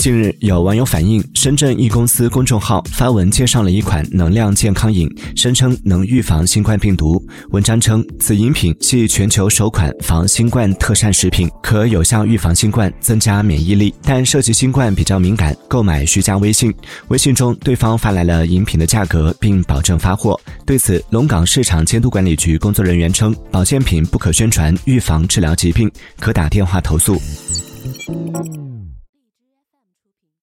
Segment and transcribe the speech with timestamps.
[0.00, 8.74] 近日有网友反映深圳一公司公众号发文介绍了一款能量健康饮声称能预防新冠病毒文章称此饮品。
[8.80, 11.50] 系全球首款防新冠特膳食品。
[11.62, 16.74] 可有效预防新冠增加免疫力但涉及新冠比较敏感购买需加微信
[17.08, 18.80] 微信中对方发来了饮品。
[18.80, 27.20] 的价格并保证发货对此龙岗市场监督管理局工作人员称保健品不可宣传预防治疗疾病可打电话投诉